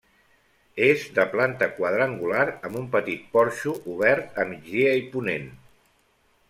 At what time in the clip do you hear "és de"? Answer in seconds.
0.85-1.25